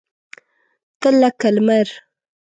[0.99, 1.87] تۀ لکه لمر!